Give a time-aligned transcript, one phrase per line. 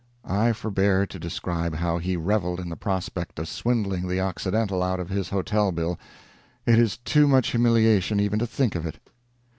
[0.25, 4.99] I forbear to describe how he reveled in the prospect of swindling the Occidental out
[4.99, 8.97] of his hotel bill—it is too much humiliation even to think of it.